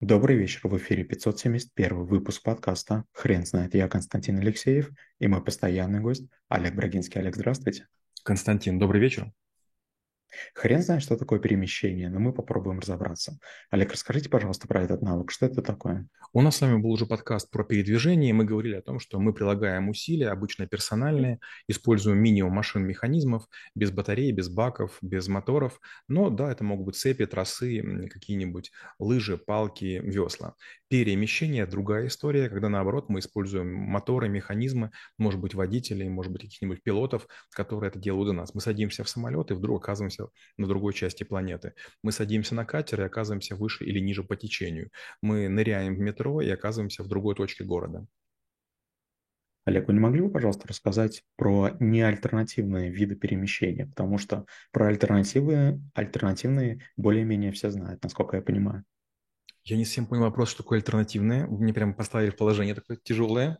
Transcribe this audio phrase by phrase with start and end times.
[0.00, 3.74] Добрый вечер, в эфире 571 выпуск подкаста «Хрен знает».
[3.74, 7.20] Я Константин Алексеев и мой постоянный гость Олег Брагинский.
[7.20, 7.86] Олег, здравствуйте.
[8.22, 9.30] Константин, добрый вечер.
[10.54, 13.38] Хрен знает, что такое перемещение, но мы попробуем разобраться.
[13.70, 15.30] Олег, расскажите, пожалуйста, про этот навык.
[15.30, 16.06] Что это такое?
[16.32, 19.32] У нас с вами был уже подкаст про передвижение, мы говорили о том, что мы
[19.32, 25.80] прилагаем усилия, обычно персональные, используем минимум машин, механизмов, без батареи, без баков, без моторов.
[26.08, 30.54] Но да, это могут быть цепи, тросы, какие-нибудь лыжи, палки, весла.
[30.88, 36.82] Перемещение– другая история, когда наоборот мы используем моторы, механизмы, может быть, водителей, может быть, каких-нибудь
[36.82, 38.54] пилотов, которые это делают у нас.
[38.54, 40.19] Мы садимся в самолет и вдруг оказываемся
[40.56, 41.74] на другой части планеты.
[42.02, 44.90] Мы садимся на катер и оказываемся выше или ниже по течению.
[45.22, 48.06] Мы ныряем в метро и оказываемся в другой точке города.
[49.66, 53.86] Олег, вы не могли бы, пожалуйста, рассказать про неальтернативные виды перемещения?
[53.86, 58.84] Потому что про альтернативы, альтернативные более-менее все знают, насколько я понимаю.
[59.64, 61.46] Я не совсем понял вопрос, что такое альтернативное.
[61.46, 63.58] Вы мне прямо поставили в положение такое тяжелое.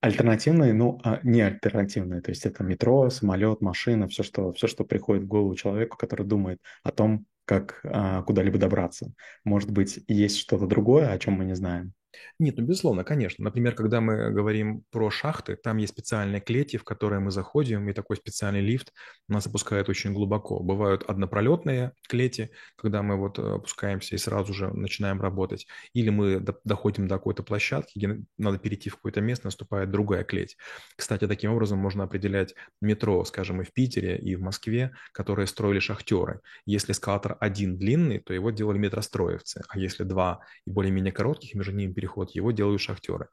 [0.00, 2.20] Альтернативные, ну, а не альтернативные.
[2.20, 6.26] То есть это метро, самолет, машина, все, что, все, что приходит в голову человеку, который
[6.26, 9.12] думает о том, как а, куда-либо добраться.
[9.44, 11.92] Может быть, есть что-то другое, о чем мы не знаем.
[12.38, 13.44] Нет, ну, безусловно, конечно.
[13.44, 17.92] Например, когда мы говорим про шахты, там есть специальные клети, в которые мы заходим, и
[17.92, 18.92] такой специальный лифт
[19.28, 20.60] нас опускает очень глубоко.
[20.60, 25.66] Бывают однопролетные клети, когда мы вот э, опускаемся и сразу же начинаем работать.
[25.92, 30.56] Или мы доходим до какой-то площадки, где надо перейти в какое-то место, наступает другая клеть.
[30.96, 35.78] Кстати, таким образом можно определять метро, скажем, и в Питере, и в Москве, которые строили
[35.78, 36.40] шахтеры.
[36.64, 41.72] Если эскалатор один длинный, то его делали метростроевцы, а если два и более-менее коротких, между
[41.72, 43.28] ними переход, его делают шахтеры.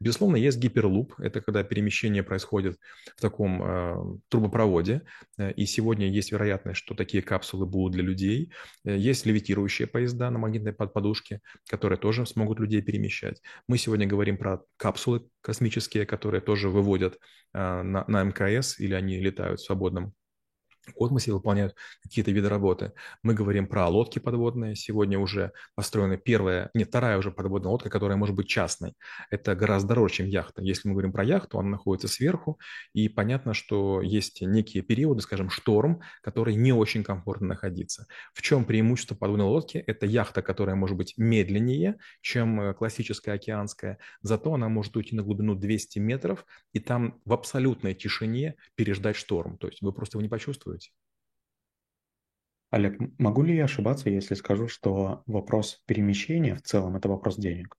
[0.00, 2.78] Безусловно, есть гиперлуп, это когда перемещение происходит
[3.16, 5.02] в таком э, трубопроводе,
[5.38, 8.52] э, и сегодня есть вероятность, что такие капсулы будут для людей.
[8.84, 13.40] Э, есть левитирующие поезда на магнитной подподушке, которые тоже смогут людей перемещать.
[13.68, 17.14] Мы сегодня говорим про капсулы космические, которые тоже выводят
[17.54, 20.12] э, на, на МКС или они летают в свободном
[20.92, 22.92] космосе выполняют какие-то виды работы.
[23.22, 24.76] Мы говорим про лодки подводные.
[24.76, 28.94] Сегодня уже построена первая, нет, вторая уже подводная лодка, которая может быть частной.
[29.30, 30.62] Это гораздо дороже, чем яхта.
[30.62, 32.58] Если мы говорим про яхту, она находится сверху,
[32.92, 38.06] и понятно, что есть некие периоды, скажем, шторм, который не очень комфортно находиться.
[38.32, 39.78] В чем преимущество подводной лодки?
[39.78, 45.22] Это яхта, которая может быть медленнее, чем э, классическая океанская, зато она может уйти на
[45.22, 49.58] глубину 200 метров, и там в абсолютной тишине переждать шторм.
[49.58, 50.90] То есть вы просто его не почувствуете планируете?
[52.70, 57.76] Олег, могу ли я ошибаться, если скажу, что вопрос перемещения в целом– это вопрос денег?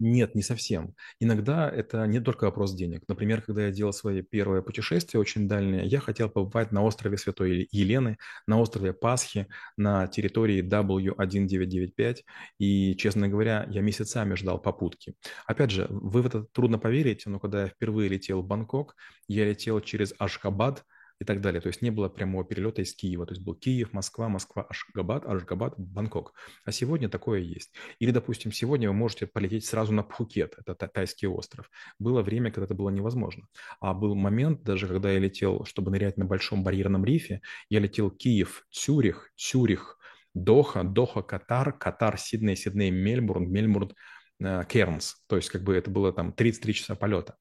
[0.00, 0.94] Нет, не совсем.
[1.18, 3.02] Иногда это не только вопрос денег.
[3.08, 7.66] Например, когда я делал свое первое путешествие очень дальнее, я хотел побывать на острове Святой
[7.72, 12.18] Елены, на острове Пасхи, на территории W1995.
[12.60, 15.14] И, честно говоря, я месяцами ждал попутки.
[15.46, 18.94] Опять же, вы в это трудно поверить, но когда я впервые летел в Бангкок,
[19.26, 20.84] я летел через Ашхабад–
[21.20, 21.60] и так далее.
[21.60, 23.26] То есть не было прямого перелета из Киева.
[23.26, 26.32] То есть был Киев, Москва, Москва, Ашгабад, Ашгабад, Бангкок.
[26.64, 27.74] А сегодня такое есть.
[27.98, 31.70] Или, допустим, сегодня вы можете полететь сразу на Пхукет, это тайский остров.
[31.98, 33.46] Было время, когда это было невозможно.
[33.80, 38.10] А был момент, даже когда я летел, чтобы нырять на Большом барьерном рифе, я летел
[38.10, 39.98] Киев, Цюрих, Цюрих,
[40.34, 43.92] Доха, Доха, Катар, Катар, Сидней, Сидней, Мельбурн, Мельбурн,
[44.40, 45.16] э, Кернс.
[45.26, 47.36] То есть как бы это было там 33 часа полета.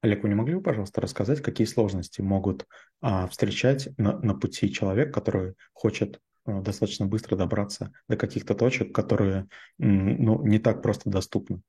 [0.00, 2.66] Олег, вы не могли бы, пожалуйста, рассказать, какие сложности могут
[3.00, 8.94] а, встречать на, на пути человек, который хочет а, достаточно быстро добраться до каких-то точек,
[8.94, 9.48] которые
[9.78, 11.62] ну, не так просто доступны?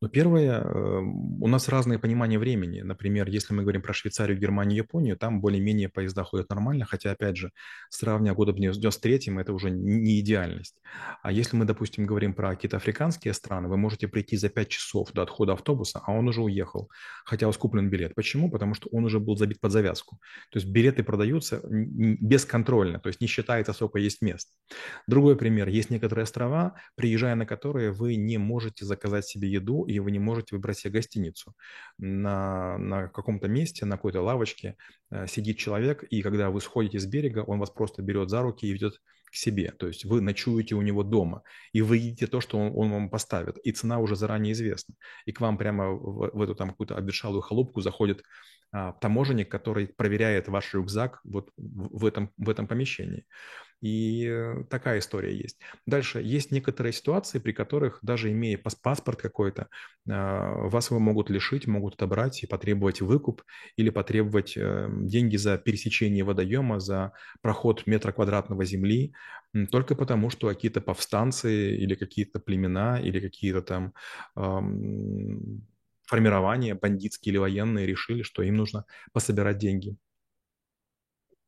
[0.00, 2.82] Но первое, эм, у нас разное понимание времени.
[2.82, 7.36] Например, если мы говорим про Швейцарию, Германию, Японию, там более-менее поезда ходят нормально, хотя, опять
[7.36, 7.50] же,
[7.90, 10.76] сравнивая года с 93-м, это уже не идеальность.
[11.22, 15.12] А если мы, допустим, говорим про какие-то африканские страны, вы можете прийти за 5 часов
[15.12, 16.88] до отхода автобуса, а он уже уехал,
[17.24, 18.14] хотя у вас куплен билет.
[18.14, 18.50] Почему?
[18.50, 20.18] Потому что он уже был забит под завязку.
[20.50, 24.50] То есть билеты продаются бесконтрольно, то есть не считается, сколько есть мест.
[25.06, 25.68] Другой пример.
[25.68, 30.10] Есть некоторые острова, приезжая на которые вы не можете заказать себе еду еду, и вы
[30.10, 31.54] не можете выбрать себе гостиницу.
[31.98, 34.76] На, на каком-то месте, на какой-то лавочке
[35.10, 38.66] э, сидит человек, и когда вы сходите с берега, он вас просто берет за руки
[38.66, 39.00] и ведет
[39.34, 39.72] к себе.
[39.72, 43.10] То есть вы ночуете у него дома, и вы едите то, что он, он вам
[43.10, 44.94] поставит, и цена уже заранее известна.
[45.26, 48.22] И к вам прямо в, в эту там какую-то обветшалую холопку заходит
[48.72, 53.24] а, таможенник, который проверяет ваш рюкзак вот в, в, этом, в этом помещении.
[53.84, 55.58] И э, такая история есть.
[55.84, 59.68] Дальше есть некоторые ситуации, при которых даже имея паспорт какой-то,
[60.08, 63.42] а, вас его могут лишить, могут отобрать и потребовать выкуп
[63.76, 69.12] или потребовать э, деньги за пересечение водоема, за проход метра квадратного земли,
[69.70, 73.92] только потому, что какие-то повстанцы или какие-то племена или какие-то там
[76.06, 79.96] формирования бандитские или военные решили, что им нужно пособирать деньги.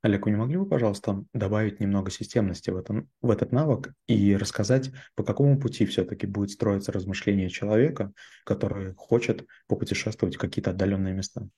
[0.06, 4.36] Олег, вы не могли бы, пожалуйста, добавить немного системности в, этом, в этот навык и
[4.36, 8.12] рассказать, по какому пути все-таки будет строиться размышление человека,
[8.44, 11.48] который хочет попутешествовать в какие-то отдаленные места?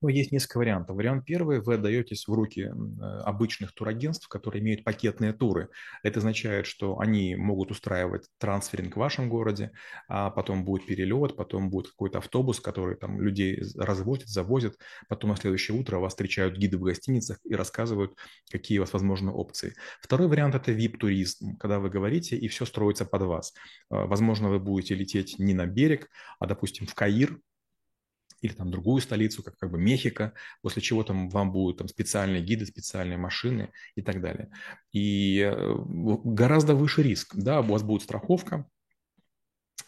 [0.00, 0.96] Ну, есть несколько вариантов.
[0.96, 2.70] Вариант первый, вы отдаетесь в руки э,
[3.24, 5.70] обычных турагентств, которые имеют пакетные туры.
[6.02, 9.70] Это означает, что они могут устраивать трансферинг в вашем городе,
[10.08, 14.76] а потом будет перелет, потом будет какой-то автобус, который там людей развозит, завозит,
[15.08, 18.14] потом на следующее утро вас встречают гиды в гостиницах и рассказывают,
[18.50, 19.74] какие у вас возможны опции.
[20.02, 23.54] Второй вариант– это VIP-туризм, когда вы говорите, и все строится под вас.
[23.90, 27.38] Э, возможно, вы будете лететь не на берег, а, допустим, в Каир,
[28.40, 32.42] или там другую столицу, как, как бы Мехико, после чего там вам будут там специальные
[32.42, 34.50] гиды, специальные машины и так далее.
[34.92, 35.74] И э,
[36.24, 37.34] гораздо выше риск.
[37.34, 38.66] Да, у вас будет страховка,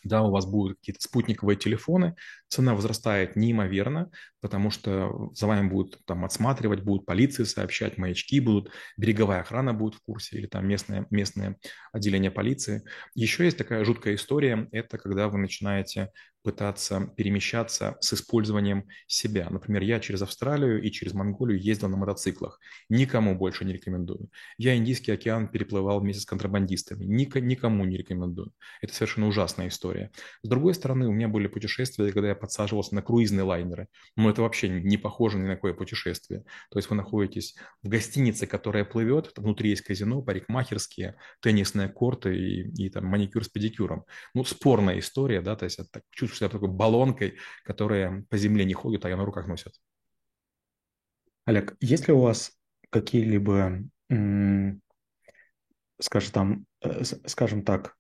[0.07, 2.15] да, у вас будут какие-то спутниковые телефоны,
[2.49, 4.11] цена возрастает неимоверно,
[4.41, 9.95] потому что за вами будут там отсматривать, будут полиции сообщать, маячки будут, береговая охрана будет
[9.95, 11.59] в курсе или там местное, местное
[11.93, 12.83] отделение полиции.
[13.15, 16.11] Еще есть такая жуткая история, это когда вы начинаете
[16.47, 19.49] пытаться перемещаться с использованием себя.
[19.51, 22.61] Например, я через Австралию и через Монголию ездил на мотоциклах.
[22.89, 24.31] Никому больше не рекомендую.
[24.57, 27.05] Я Индийский океан переплывал вместе с контрабандистами.
[27.05, 28.53] Ник- никому не рекомендую.
[28.81, 30.13] Это совершенно ужасная история.
[30.45, 33.89] С другой стороны, у меня были путешествия, когда я подсаживался на круизные лайнеры.
[34.15, 36.45] Но это вообще не похоже ни на какое путешествие.
[36.71, 42.87] То есть вы находитесь в гостинице, которая плывет, внутри есть казино, парикмахерские, теннисные корты и,
[42.87, 44.05] и там маникюр с педикюром.
[44.33, 48.65] Ну, спорная история, да, то есть это так, чувствуешь себя такой баллонкой, которая по земле
[48.65, 49.75] не ходит, а ее на руках носят.
[51.45, 52.53] Олег, есть ли у вас
[52.91, 53.83] какие-либо,
[56.01, 57.97] скажем, там, э, скажем так,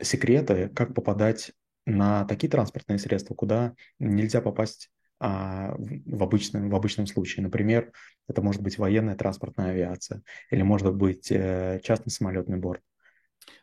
[0.00, 1.52] секреты, как попадать
[1.86, 4.90] на такие транспортные средства, куда нельзя попасть
[5.20, 7.44] а, в, обычном, в обычном случае.
[7.44, 7.92] Например,
[8.28, 12.82] это может быть военная транспортная авиация или может быть э, частный самолетный борт.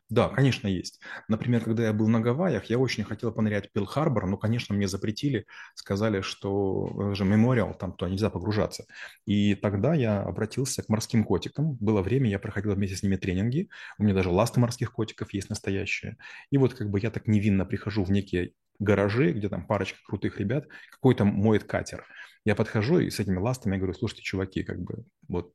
[0.09, 0.99] Да, конечно, есть.
[1.29, 5.45] Например, когда я был на Гавайях, я очень хотел понырять Пилл-Харбор, но, конечно, мне запретили,
[5.73, 8.85] сказали, что же мемориал, там туда нельзя погружаться.
[9.25, 11.75] И тогда я обратился к морским котикам.
[11.79, 13.69] Было время, я проходил вместе с ними тренинги.
[13.97, 16.17] У меня даже ласты морских котиков есть настоящие.
[16.49, 18.51] И вот как бы я так невинно прихожу в некие
[18.81, 22.05] гаражи, где там парочка крутых ребят, какой-то моет катер.
[22.43, 25.53] Я подхожу и с этими ластами я говорю, слушайте, чуваки, как бы вот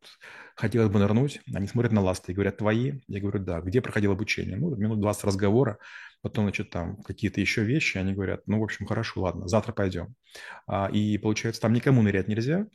[0.55, 1.41] хотелось бы нырнуть.
[1.53, 3.01] Они смотрят на ласты и говорят, твои?
[3.09, 3.61] Я говорю, да.
[3.61, 4.57] Где проходил обучение?
[4.57, 5.79] Ну, минут 20 разговора.
[6.23, 7.99] Потом, значит, там какие-то еще вещи.
[7.99, 10.15] Они говорят, ну, в общем, хорошо, ладно, завтра пойдем.
[10.69, 12.67] А, и получается, там никому нырять нельзя.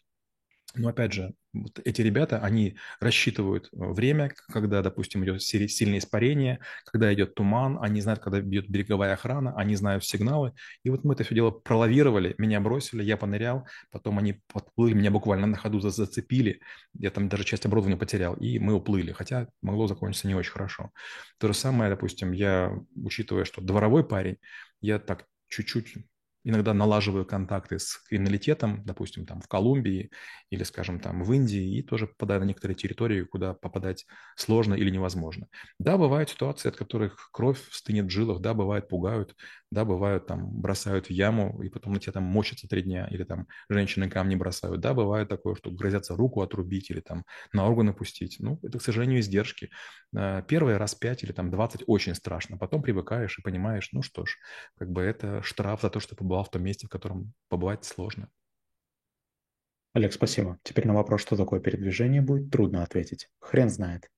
[0.75, 6.59] Но опять же, вот эти ребята, они рассчитывают э, время, когда, допустим, идет сильное испарение,
[6.85, 10.53] когда идет туман, они знают, когда идет береговая охрана, они знают сигналы.
[10.83, 15.11] И вот мы это все дело пролавировали, меня бросили, я понырял, потом они подплыли, меня
[15.11, 16.61] буквально на ходу зацепили,
[16.93, 20.91] я там даже часть оборудования потерял, и мы уплыли, хотя могло закончиться не очень хорошо.
[21.37, 24.37] То же самое, допустим, я, учитывая, что дворовой парень,
[24.79, 25.95] я так чуть-чуть
[26.43, 30.11] иногда налаживаю контакты с криминалитетом, допустим, там в Колумбии
[30.49, 34.05] или, скажем, там в Индии, и тоже попадаю на некоторые территории, куда попадать
[34.35, 35.47] сложно или невозможно.
[35.79, 39.35] Да, бывают ситуации, от которых кровь стынет в жилах, да, бывает пугают,
[39.71, 43.23] да, бывают там бросают в яму, и потом на тебя там мочатся три дня, или
[43.23, 47.93] там женщины камни бросают, да, бывает такое, что грозятся руку отрубить или там на органы
[47.93, 48.37] пустить.
[48.39, 49.69] Ну, это, к сожалению, издержки.
[50.15, 54.25] Э, первый раз пять или там двадцать очень страшно, потом привыкаешь и понимаешь, ну что
[54.25, 54.37] ж,
[54.77, 58.29] как бы это штраф за то, что побывал в том месте, в котором побывать сложно.
[59.93, 60.57] Олег, спасибо.
[60.63, 63.27] Теперь на вопрос, что такое передвижение, будет трудно ответить.
[63.39, 64.09] Хрен знает.